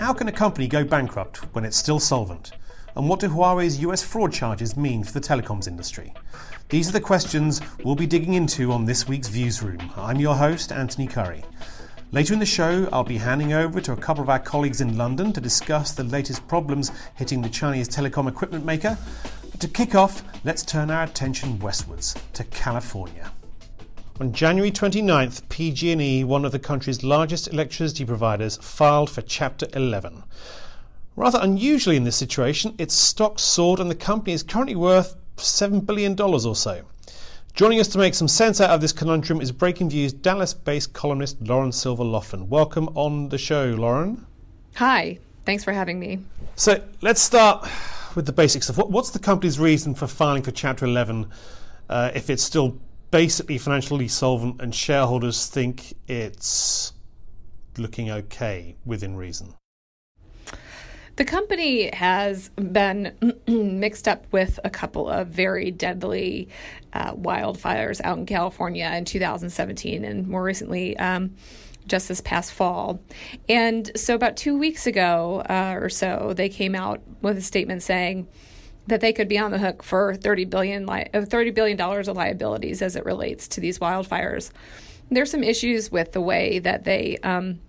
[0.00, 2.52] How can a company go bankrupt when it's still solvent?
[2.96, 6.14] And what do Huawei's US fraud charges mean for the telecoms industry?
[6.70, 9.92] These are the questions we'll be digging into on this week's Viewsroom.
[9.98, 11.44] I'm your host, Anthony Currie.
[12.12, 14.96] Later in the show, I'll be handing over to a couple of our colleagues in
[14.96, 18.96] London to discuss the latest problems hitting the Chinese telecom equipment maker.
[19.50, 23.30] But to kick off, let's turn our attention westwards to California.
[24.20, 30.22] On January 29th, PG&E, one of the country's largest electricity providers, filed for Chapter 11.
[31.16, 35.86] Rather unusually in this situation, its stock soared and the company is currently worth $7
[35.86, 36.82] billion or so.
[37.54, 41.40] Joining us to make some sense out of this conundrum is Breakingviews Dallas based columnist
[41.40, 42.50] Lauren Silva Laughlin.
[42.50, 44.26] Welcome on the show, Lauren.
[44.74, 46.18] Hi, thanks for having me.
[46.56, 47.66] So let's start
[48.14, 51.26] with the basics of what, what's the company's reason for filing for Chapter 11
[51.88, 52.78] uh, if it's still
[53.10, 56.92] basically financially solvent and shareholders think it's
[57.78, 59.54] looking okay within reason?
[61.16, 63.14] The company has been
[63.46, 66.48] mixed up with a couple of very deadly
[66.92, 70.96] uh, wildfires out in California in 2017 and more recently.
[70.96, 71.34] Um,
[71.86, 73.00] just this past fall.
[73.48, 77.82] And so, about two weeks ago uh, or so, they came out with a statement
[77.82, 78.28] saying,
[78.86, 82.08] that they could be on the hook for 30 billion li- uh, 30 billion dollars
[82.08, 84.50] of liabilities as it relates to these wildfires.
[85.10, 87.60] There's some issues with the way that they um,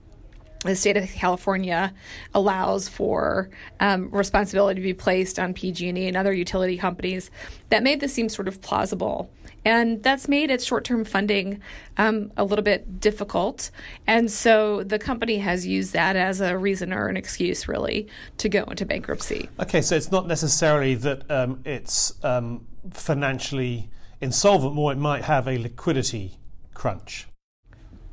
[0.63, 1.94] the state of California
[2.35, 3.49] allows for
[3.79, 7.31] um, responsibility to be placed on PG&E and other utility companies
[7.69, 9.31] that made this seem sort of plausible.
[9.63, 11.61] And that's made its short term funding
[11.97, 13.72] um, a little bit difficult.
[14.07, 18.07] And so the company has used that as a reason or an excuse, really,
[18.38, 19.49] to go into bankruptcy.
[19.59, 23.89] Okay, so it's not necessarily that um, it's um, financially
[24.19, 26.38] insolvent, more it might have a liquidity
[26.73, 27.28] crunch.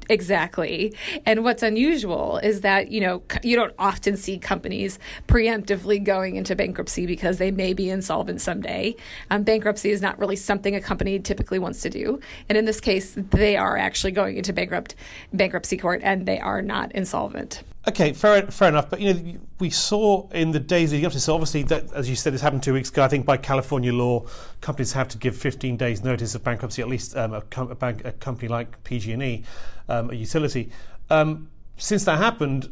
[0.09, 0.95] Exactly.
[1.27, 6.57] And what's unusual is that, you know, you don't often see companies preemptively going into
[6.57, 8.97] bankruptcy because they may be insolvent someday.
[9.31, 12.21] Um, bankruptcy is not really something a company typically wants to do.
[12.49, 14.95] And in this case, they are actually going into bankrupt
[15.33, 17.63] bankruptcy court and they are not insolvent.
[17.89, 18.91] Okay, fair, fair enough.
[18.91, 21.91] But you know, we saw in the days leading up to this, so obviously, that,
[21.95, 23.03] as you said, this happened two weeks ago.
[23.03, 24.27] I think by California law,
[24.61, 26.83] companies have to give 15 days notice of bankruptcy.
[26.83, 29.43] At least um, a, com- a, bank, a company like PG&E,
[29.89, 30.71] um, a utility.
[31.09, 31.49] Um,
[31.79, 32.69] since that happened,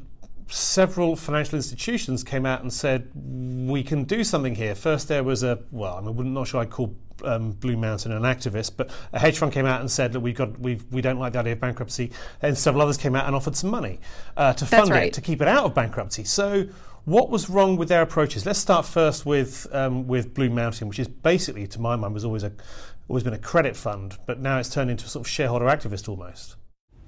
[0.48, 4.74] several financial institutions came out and said we can do something here.
[4.74, 8.72] First, there was a well, I'm not sure I'd call um, Blue Mountain an activist,
[8.76, 11.32] but a hedge fund came out and said that we've got we we don't like
[11.32, 12.12] the idea of bankruptcy,
[12.42, 14.00] and several others came out and offered some money
[14.36, 15.08] uh, to fund right.
[15.08, 16.24] it to keep it out of bankruptcy.
[16.24, 16.66] So.
[17.04, 18.44] What was wrong with their approaches?
[18.46, 22.24] Let's start first with um, with Blue Mountain, which is basically, to my mind, was
[22.24, 22.50] always a
[23.06, 26.08] always been a credit fund, but now it's turned into a sort of shareholder activist
[26.08, 26.56] almost.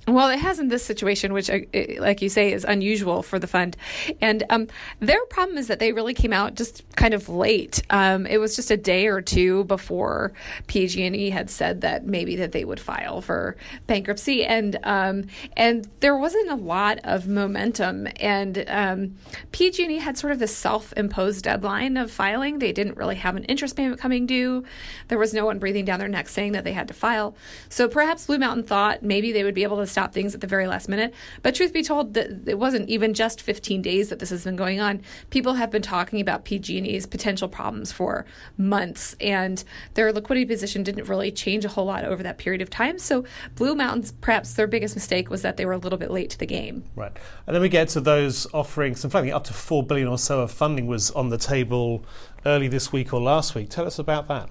[0.08, 1.58] Well, it has in this situation, which, uh,
[1.98, 3.76] like you say, is unusual for the fund.
[4.22, 4.68] And um,
[5.00, 7.82] their problem is that they really came out just kind of late.
[7.90, 10.32] Um, it was just a day or two before
[10.66, 15.24] PG&E had said that maybe that they would file for bankruptcy, and um,
[15.58, 18.08] and there wasn't a lot of momentum.
[18.18, 19.16] And um,
[19.52, 22.60] PG&E had sort of this self-imposed deadline of filing.
[22.60, 24.64] They didn't really have an interest payment coming due.
[25.08, 27.36] There was no one breathing down their neck saying that they had to file.
[27.68, 30.46] So perhaps Blue Mountain thought maybe they would be able to stop things at the
[30.46, 31.12] very last minute.
[31.42, 34.78] But truth be told, it wasn't even just 15 days that this has been going
[34.78, 35.02] on.
[35.30, 38.24] People have been talking about PG&E's potential problems for
[38.56, 39.64] months, and
[39.94, 42.96] their liquidity position didn't really change a whole lot over that period of time.
[42.96, 43.24] So
[43.56, 46.38] Blue Mountains, perhaps their biggest mistake was that they were a little bit late to
[46.38, 46.84] the game.
[46.94, 47.16] Right,
[47.48, 49.32] and then we get to those offering some funding.
[49.32, 52.04] Up to four billion or so of funding was on the table
[52.46, 53.68] early this week or last week.
[53.68, 54.48] Tell us about that.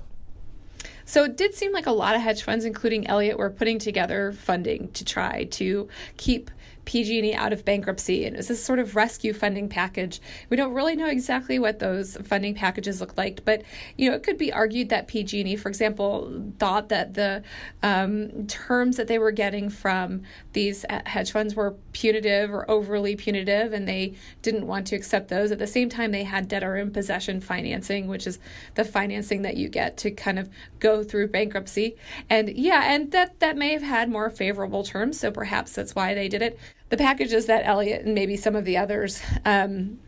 [1.07, 4.33] So it did seem like a lot of hedge funds, including Elliott, were putting together
[4.33, 5.87] funding to try to
[6.17, 6.51] keep
[6.87, 10.21] PG&E out of bankruptcy, and it was this sort of rescue funding package.
[10.49, 13.63] We don't really know exactly what those funding packages look like, but
[13.97, 17.43] you know, it could be argued that PG&E, for example, thought that the
[17.83, 20.23] um, terms that they were getting from
[20.53, 25.51] these hedge funds were punitive or overly punitive, and they didn't want to accept those.
[25.51, 28.39] At the same time, they had debtor in possession financing, which is
[28.75, 30.49] the financing that you get to kind of
[30.79, 31.97] go through bankruptcy.
[32.29, 36.13] And yeah, and that that may have had more favorable terms, so perhaps that's why
[36.13, 36.57] they did it.
[36.89, 39.99] The packages that Elliott and maybe some of the others um,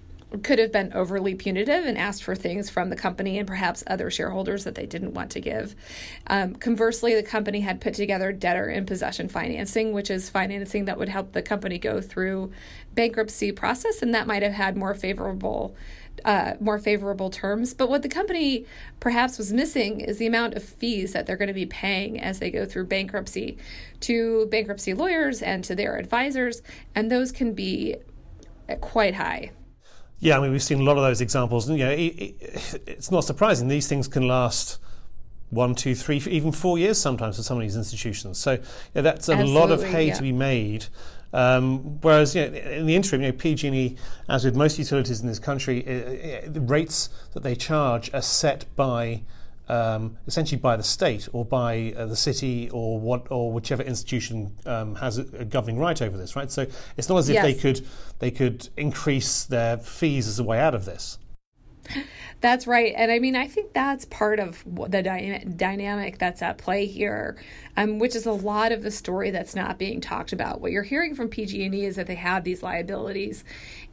[0.44, 4.12] could have been overly punitive and asked for things from the company and perhaps other
[4.12, 5.76] shareholders that they didn't want to give.
[6.28, 11.00] Um, conversely, the company had put together debtor in possession financing, which is financing that
[11.00, 12.52] would help the company go through
[12.94, 15.76] bankruptcy process, and that might have had more favorable.
[16.26, 17.74] Uh, more favorable terms.
[17.74, 18.66] But what the company
[19.00, 22.40] perhaps was missing is the amount of fees that they're going to be paying as
[22.40, 23.58] they go through bankruptcy
[24.02, 26.62] to bankruptcy lawyers and to their advisors,
[26.94, 27.96] and those can be
[28.82, 29.52] quite high.
[30.20, 31.70] Yeah, I mean, we've seen a lot of those examples.
[31.70, 33.68] And, you know, it, it, it's not surprising.
[33.68, 34.80] These things can last
[35.50, 38.38] one, two, three, even four years sometimes for some of these institutions.
[38.38, 38.60] So
[38.94, 40.14] yeah, that's a Absolutely, lot of hay yeah.
[40.14, 40.86] to be made.
[41.32, 43.96] Um, whereas you know, in the interim, you know, PG&E,
[44.28, 48.66] as with most utilities in this country, uh, the rates that they charge are set
[48.76, 49.22] by
[49.70, 54.56] um, essentially by the state or by uh, the city or what or whichever institution
[54.66, 56.52] um, has a, a, governing right over this, right?
[56.52, 56.66] So
[56.98, 57.44] it's not as if yes.
[57.44, 57.88] they could
[58.20, 61.20] they could increase their fees as a way out of this.
[62.42, 62.94] That's right.
[62.96, 67.36] And I mean, I think that's part of the dy- dynamic that's at play here,
[67.76, 70.62] um, which is a lot of the story that's not being talked about.
[70.62, 73.44] What you're hearing from PG&E is that they have these liabilities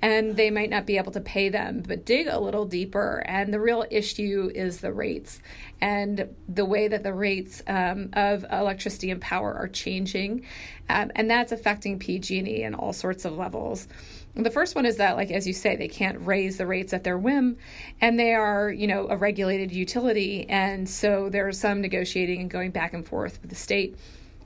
[0.01, 3.25] and they might not be able to pay them, but dig a little deeper.
[3.27, 5.41] And the real issue is the rates
[5.81, 10.47] and the way that the rates um, of electricity and power are changing.
[10.89, 13.89] Um, and that's affecting PG&E in all sorts of levels.
[14.37, 17.05] The first one is that, like as you say, they can't raise the rates at
[17.05, 17.57] their whim,
[18.03, 22.71] and they are, you know, a regulated utility, and so there's some negotiating and going
[22.71, 23.97] back and forth with the state,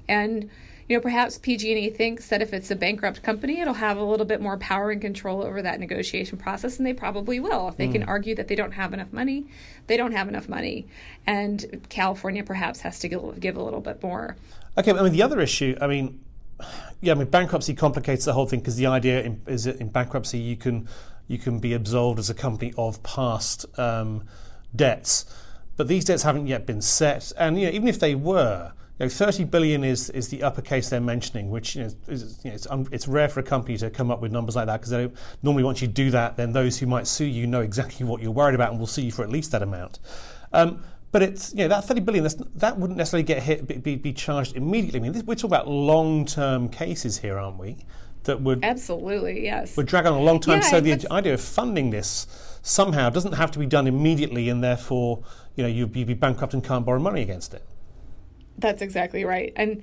[0.08, 0.48] and
[0.88, 4.26] you know, perhaps PG&E thinks that if it's a bankrupt company, it'll have a little
[4.26, 7.68] bit more power and control over that negotiation process, and they probably will.
[7.68, 7.92] If they mm.
[7.92, 9.46] can argue that they don't have enough money,
[9.86, 10.88] they don't have enough money,
[11.28, 14.36] and California perhaps has to give, give a little bit more.
[14.78, 16.20] Okay, I mean the other issue, I mean
[17.00, 19.88] yeah, I mean bankruptcy complicates the whole thing because the idea in, is that in
[19.88, 20.88] bankruptcy you can
[21.28, 24.24] you can be absolved as a company of past um,
[24.74, 25.24] debts,
[25.76, 28.72] but these debts haven't yet been set, and you know, even if they were.
[28.98, 32.38] You know, 30 billion is, is the upper case they're mentioning, which you know, is,
[32.44, 34.78] you know, it's, it's rare for a company to come up with numbers like that
[34.78, 35.10] because they
[35.42, 38.30] normally once you do that, then those who might sue you know exactly what you're
[38.30, 40.00] worried about and will sue you for at least that amount.
[40.52, 44.12] Um, but it's you know that 30 billion that wouldn't necessarily get hit be, be
[44.12, 45.00] charged immediately.
[45.00, 47.76] I mean, this, we're talking about long-term cases here, aren't we?
[48.24, 50.60] That would absolutely yes would drag on a long time.
[50.60, 52.26] Yeah, so the idea of funding this
[52.62, 55.24] somehow doesn't have to be done immediately, and therefore
[55.56, 57.64] you know you'd be bankrupt and can't borrow money against it.
[58.60, 59.52] That's exactly right.
[59.56, 59.82] And,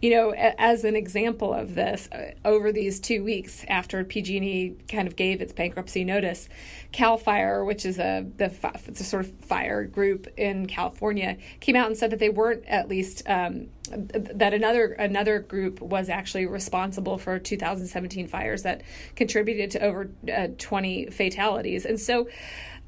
[0.00, 5.06] you know, as an example of this, uh, over these two weeks after PG&E kind
[5.06, 6.48] of gave its bankruptcy notice,
[6.90, 8.48] Cal Fire, which is a the,
[8.86, 12.88] the sort of fire group in California, came out and said that they weren't at
[12.88, 18.82] least um, that another another group was actually responsible for 2017 fires that
[19.14, 21.84] contributed to over uh, 20 fatalities.
[21.84, 22.28] And so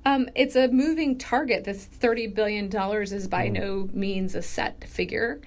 [0.06, 1.64] um, it's a moving target.
[1.64, 3.52] This thirty billion dollars is by mm.
[3.52, 5.40] no means a set figure,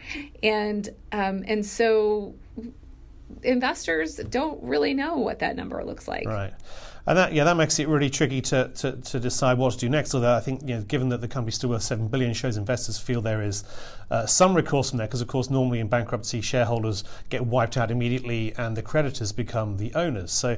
[0.44, 2.36] and um, and so
[3.42, 6.28] investors don't really know what that number looks like.
[6.28, 6.52] Right.
[7.06, 9.90] And that, yeah, that makes it really tricky to, to, to, decide what to do
[9.90, 10.14] next.
[10.14, 13.00] Although I think, you know, given that the company's still worth seven billion, shows investors
[13.00, 13.64] feel there is
[14.12, 15.08] uh, some recourse from there.
[15.08, 19.78] Because of course, normally in bankruptcy, shareholders get wiped out immediately, and the creditors become
[19.78, 20.32] the owners.
[20.32, 20.58] So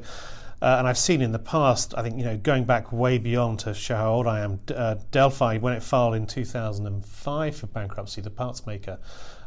[0.62, 3.60] uh, and I've seen in the past, I think, you know, going back way beyond
[3.60, 8.22] to show how old I am, uh, Delphi, when it filed in 2005 for bankruptcy,
[8.22, 9.00] the parts maker,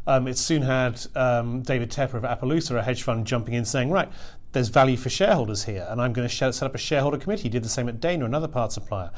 [0.07, 3.91] um, it soon had um, David Tepper of Appaloosa, a hedge fund, jumping in saying,
[3.91, 4.11] right,
[4.53, 7.45] there's value for shareholders here, and I'm going to set up a shareholder committee.
[7.45, 9.11] He did the same at Dana, another parts supplier.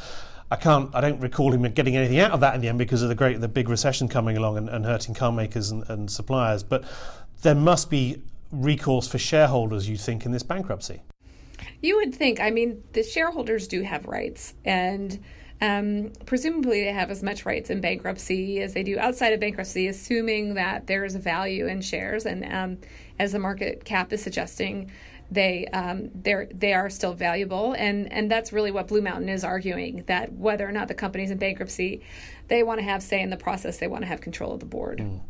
[0.50, 0.94] I can't.
[0.94, 3.16] I don't recall him getting anything out of that in the end because of the
[3.16, 6.62] great, the big recession coming along and, and hurting car makers and, and suppliers.
[6.62, 6.84] But
[7.42, 8.22] there must be
[8.52, 11.02] recourse for shareholders, you think, in this bankruptcy.
[11.82, 15.22] You would think, I mean, the shareholders do have rights, and
[15.60, 19.88] um, presumably they have as much rights in bankruptcy as they do outside of bankruptcy,
[19.88, 22.26] assuming that there is a value in shares.
[22.26, 22.78] And um,
[23.18, 24.90] as the market cap is suggesting,
[25.30, 29.42] they um, they're they are still valuable, and and that's really what Blue Mountain is
[29.42, 32.02] arguing that whether or not the company's in bankruptcy,
[32.48, 33.78] they want to have say in the process.
[33.78, 34.98] They want to have control of the board.
[34.98, 35.20] Mm.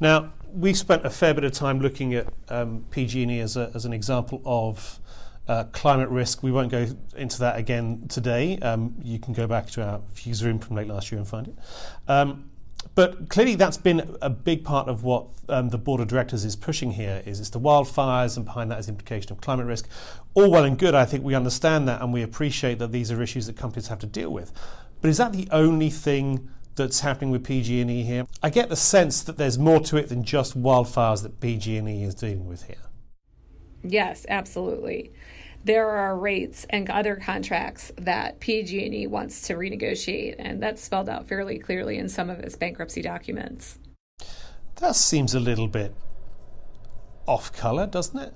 [0.00, 3.84] Now we've spent a fair bit of time looking at um, PG&E as, a, as
[3.84, 5.00] an example of.
[5.48, 6.86] Uh, climate risk, we won't go
[7.16, 8.58] into that again today.
[8.58, 11.54] Um, you can go back to our Viewsroom from late last year and find it.
[12.08, 12.50] Um,
[12.96, 16.56] but clearly, that's been a big part of what um, the board of directors is
[16.56, 17.22] pushing here.
[17.26, 19.88] Is it's the wildfires, and behind that is the implication of climate risk.
[20.34, 20.94] All well and good.
[20.94, 24.00] I think we understand that, and we appreciate that these are issues that companies have
[24.00, 24.52] to deal with.
[25.00, 28.26] But is that the only thing that's happening with PG&E here?
[28.42, 32.14] I get the sense that there's more to it than just wildfires that PG&E is
[32.14, 32.76] dealing with here.
[33.82, 35.12] Yes, absolutely
[35.66, 41.26] there are rates and other contracts that PG&E wants to renegotiate, and that's spelled out
[41.26, 43.76] fairly clearly in some of its bankruptcy documents.
[44.76, 45.92] That seems a little bit
[47.26, 48.32] off color, doesn't it?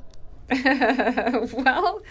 [1.53, 2.03] well,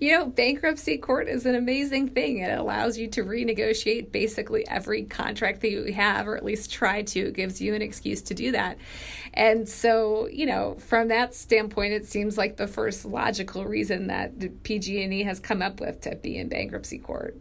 [0.00, 2.38] you know, bankruptcy court is an amazing thing.
[2.38, 7.02] It allows you to renegotiate basically every contract that you have, or at least try
[7.02, 7.28] to.
[7.28, 8.76] It gives you an excuse to do that.
[9.32, 14.62] And so, you know, from that standpoint, it seems like the first logical reason that
[14.62, 17.36] PG&E has come up with to be in bankruptcy court.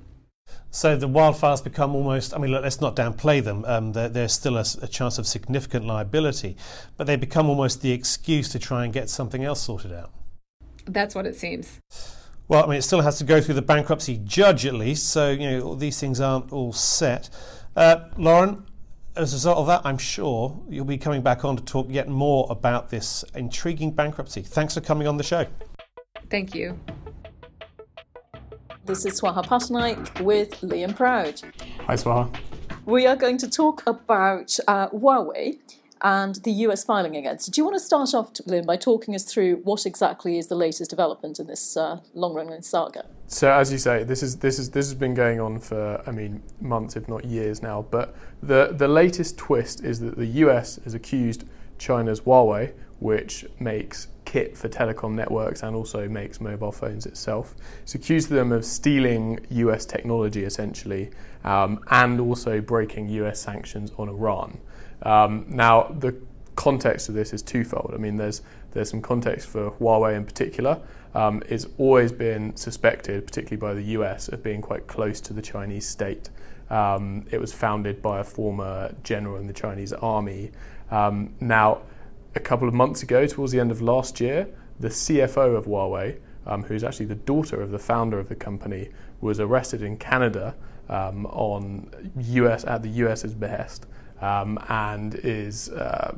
[0.72, 3.66] So the wildfires become almost, I mean, look, let's not downplay them.
[3.66, 6.56] Um, there's still a, a, chance of significant liability,
[6.98, 10.12] but they become almost the excuse to try and get something else sorted out.
[10.86, 11.80] That's what it seems.
[12.48, 15.32] Well, I mean, it still has to go through the bankruptcy judge at least, so
[15.32, 17.30] you know these things aren't all set.
[17.76, 18.64] Uh, Lauren,
[19.16, 22.08] as a result of that, I'm sure you'll be coming back on to talk yet
[22.08, 24.42] more about this intriguing bankruptcy.
[24.42, 25.48] Thanks for coming on the show.
[26.30, 26.80] Thank you.
[28.86, 31.42] This is Swaha Pattanaik with Liam Proud.
[31.88, 32.36] Hi, Swaha.
[32.86, 35.58] We are going to talk about uh, Huawei
[36.06, 37.52] and the US filing against.
[37.52, 40.56] Do you want to start off, Liam, by talking us through what exactly is the
[40.56, 43.08] latest development in this uh, long-running saga?
[43.26, 46.12] So, as you say, this is this is this has been going on for I
[46.12, 47.88] mean months, if not years now.
[47.90, 51.44] But the the latest twist is that the US has accused
[51.80, 57.56] China's Huawei, which makes kit for telecom networks and also makes mobile phones itself.
[57.84, 61.10] It's accused them of stealing US technology essentially,
[61.46, 64.60] um, and also breaking US sanctions on Iran.
[65.04, 66.14] Um, now, the
[66.58, 67.92] context of this is twofold.
[67.94, 70.82] I mean, there's there's some context for Huawei in particular.
[71.14, 75.42] Um, it's always been suspected, particularly by the US, of being quite close to the
[75.42, 76.30] Chinese state.
[76.70, 80.52] Um, it was founded by a former general in the Chinese army.
[80.92, 81.84] Um, now,
[82.36, 84.48] a couple of months ago, towards the end of last year,
[84.80, 88.90] the CFO of Huawei, um, who's actually the daughter of the founder of the company,
[89.22, 90.56] was arrested in Canada
[90.90, 93.88] um, on US at the US's behest
[94.22, 96.16] um, and is uh,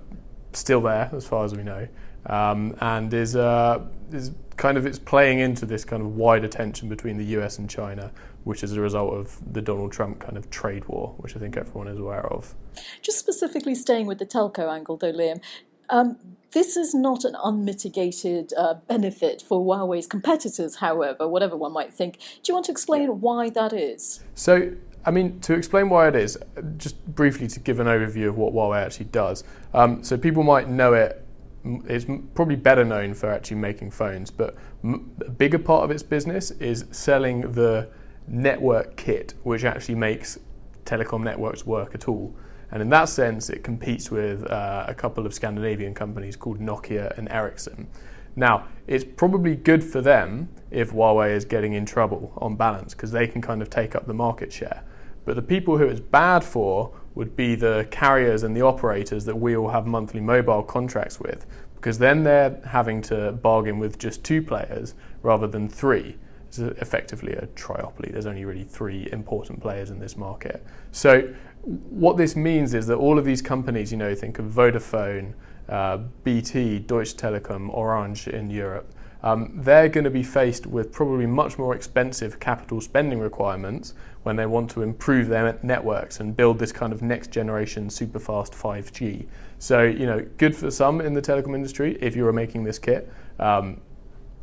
[0.53, 1.87] still there as far as we know,
[2.27, 3.79] um, and is uh,
[4.11, 7.69] is kind of it's playing into this kind of wider tension between the US and
[7.69, 8.11] China,
[8.43, 11.57] which is a result of the Donald Trump kind of trade war, which I think
[11.57, 12.55] everyone is aware of.
[13.01, 15.41] Just specifically staying with the telco angle, though, Liam.
[15.89, 16.17] Um,
[16.51, 22.17] this is not an unmitigated uh, benefit for Huawei's competitors, however, whatever one might think.
[22.17, 24.23] Do you want to explain why that is?
[24.33, 24.71] So,
[25.05, 26.37] I mean, to explain why it is,
[26.77, 29.43] just briefly to give an overview of what Huawei actually does.
[29.73, 31.23] Um, so people might know it.
[31.63, 36.51] It's probably better known for actually making phones, but a bigger part of its business
[36.51, 37.89] is selling the
[38.25, 40.39] network kit, which actually makes
[40.85, 42.33] telecom networks work at all.
[42.71, 47.17] And in that sense, it competes with uh, a couple of Scandinavian companies called Nokia
[47.17, 47.87] and Ericsson.
[48.35, 53.11] Now, it's probably good for them if Huawei is getting in trouble on balance because
[53.11, 54.83] they can kind of take up the market share.
[55.25, 59.35] But the people who it's bad for would be the carriers and the operators that
[59.35, 61.45] we all have monthly mobile contracts with,
[61.75, 64.93] because then they're having to bargain with just two players
[65.23, 66.15] rather than three.
[66.47, 68.11] It's effectively a triopoly.
[68.11, 70.63] There's only really three important players in this market.
[70.91, 71.33] So,
[71.67, 75.33] what this means is that all of these companies, you know, think of Vodafone,
[75.67, 81.25] uh, BT, Deutsche Telekom, Orange in Europe, um, they're going to be faced with probably
[81.25, 83.93] much more expensive capital spending requirements
[84.23, 88.19] when they want to improve their networks and build this kind of next generation super
[88.19, 89.25] fast 5G.
[89.59, 92.79] So, you know, good for some in the telecom industry if you are making this
[92.79, 93.81] kit, um,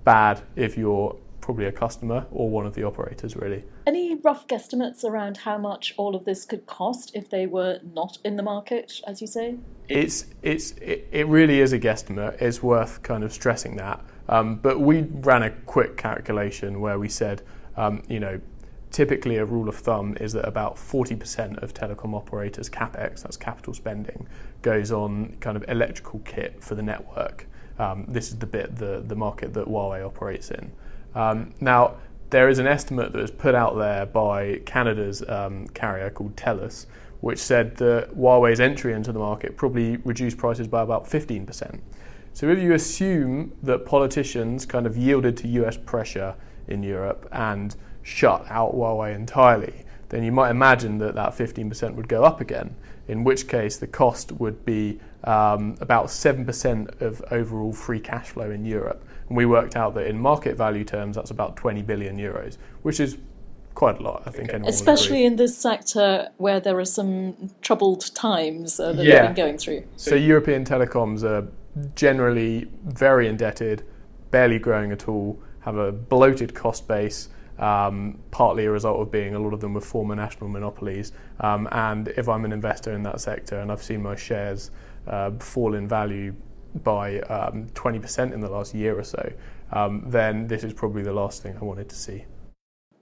[0.05, 3.63] bad if you're probably a customer or one of the operators, really.
[3.87, 8.17] Any rough guesstimates around how much all of this could cost if they were not
[8.25, 9.59] in the market, as you say?
[9.87, 12.41] It's, it's, it, it really is a guesstimate.
[12.41, 14.03] It's worth kind of stressing that.
[14.27, 17.43] Um, but we ran a quick calculation where we said,
[17.77, 18.41] um, you know,
[18.91, 23.75] typically a rule of thumb is that about 40% of telecom operators' capex, that's capital
[23.75, 24.27] spending,
[24.63, 27.47] goes on kind of electrical kit for the network.
[27.79, 30.73] Um, this is the bit, the, the market that Huawei operates in.
[31.15, 31.97] Um, now,
[32.31, 36.87] there is an estimate that was put out there by Canada's um, carrier called TELUS,
[37.21, 41.81] which said that Huawei's entry into the market probably reduced prices by about 15%.
[42.33, 46.35] So if you assume that politicians kind of yielded to US pressure
[46.67, 52.09] in Europe and shut out Huawei entirely, then you might imagine that that 15% would
[52.09, 52.75] go up again,
[53.07, 58.51] in which case the cost would be um, about 7% of overall free cash flow
[58.51, 59.05] in Europe.
[59.29, 63.01] And we worked out that in market value terms, that's about 20 billion euros, which
[63.01, 63.17] is
[63.75, 64.51] quite a lot, I think.
[64.51, 64.63] Okay.
[64.69, 69.27] Especially in this sector where there are some troubled times uh, that yeah.
[69.27, 69.85] they've been going through.
[69.97, 71.49] So, European telecoms are
[71.97, 73.83] generally very indebted,
[74.31, 77.31] barely growing at all, have a bloated cost base.
[77.57, 81.13] Um, partly a result of being a lot of them were former national monopolies.
[81.39, 84.73] Um, and if I'm an investor in that sector and I've seen my shares
[85.07, 86.35] uh, fall in value
[86.83, 89.33] by um, 20% in the last year or so,
[89.73, 92.25] um, then this is probably the last thing I wanted to see.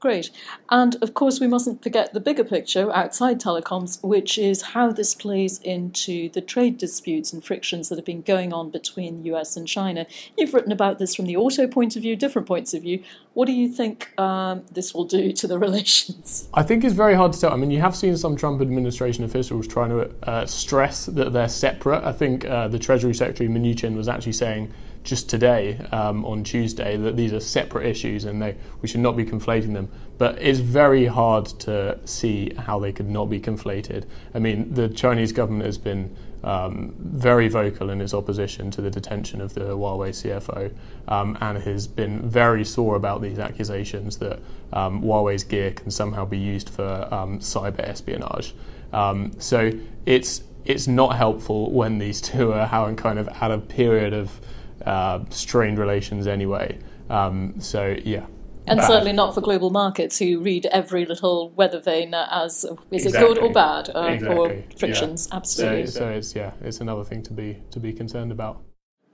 [0.02, 0.32] Great.
[0.68, 5.14] And of course, we mustn't forget the bigger picture outside telecoms, which is how this
[5.14, 9.56] plays into the trade disputes and frictions that have been going on between the US
[9.56, 10.04] and China.
[10.36, 13.04] You've written about this from the auto point of view, different points of view.
[13.34, 16.48] What do you think um, this will do to the relations?
[16.52, 17.52] I think it's very hard to tell.
[17.52, 21.48] I mean, you have seen some Trump administration officials trying to uh, stress that they're
[21.48, 22.02] separate.
[22.02, 26.96] I think uh, the Treasury Secretary Mnuchin was actually saying just today um, on Tuesday
[26.96, 29.88] that these are separate issues and they, we should not be conflating them.
[30.18, 34.04] But it's very hard to see how they could not be conflated.
[34.34, 38.90] I mean, the Chinese government has been um, very vocal in its opposition to the
[38.90, 40.72] detention of the Huawei CFO
[41.08, 44.40] um, and has been very sore about these accusations that
[44.72, 48.54] um, Huawei's gear can somehow be used for um, cyber espionage.
[48.92, 49.72] Um, so
[50.06, 54.40] it's it's not helpful when these two are having kind of at a period of
[54.86, 56.78] uh, strained relations anyway.
[57.10, 58.26] Um, so yeah.
[58.66, 58.86] And bad.
[58.86, 63.08] certainly not for global markets who read every little weather vane as is exactly.
[63.08, 64.36] it good or bad uh, exactly.
[64.36, 65.28] or frictions.
[65.30, 65.36] Yeah.
[65.36, 65.86] Absolutely.
[65.88, 68.62] So, so it's yeah, it's another thing to be to be concerned about.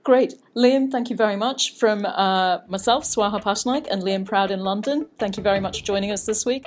[0.03, 0.33] Great.
[0.55, 1.75] Liam, thank you very much.
[1.75, 5.85] From uh, myself, Swaha Pattanaik, and Liam Proud in London, thank you very much for
[5.85, 6.65] joining us this week.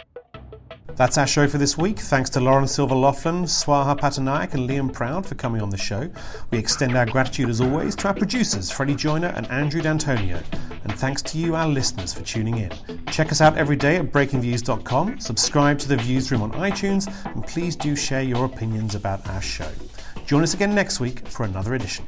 [0.97, 1.99] That's our show for this week.
[1.99, 6.11] Thanks to Lauren Silva Laughlin, Swaha Pattanaik, and Liam Proud for coming on the show.
[6.51, 10.41] We extend our gratitude as always to our producers, Freddie Joyner and Andrew D'Antonio.
[10.85, 12.73] And thanks to you, our listeners, for tuning in.
[13.07, 17.75] Check us out every day at breakingviews.com, subscribe to the Viewsroom on iTunes, and please
[17.77, 19.71] do share your opinions about our show.
[20.27, 22.05] Join us again next week for another edition.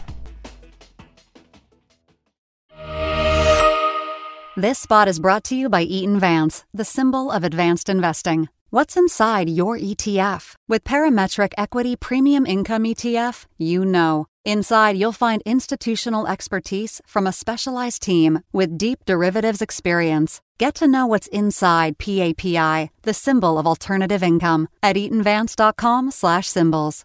[4.56, 8.48] This spot is brought to you by Eaton Vance, the symbol of advanced investing.
[8.74, 10.56] What's inside your ETF?
[10.68, 14.26] With Parametric Equity Premium Income ETF, you know.
[14.44, 20.40] Inside, you'll find institutional expertise from a specialized team with deep derivatives experience.
[20.58, 27.04] Get to know what's inside PAPI, the symbol of alternative income, at eatonvance.com/symbols.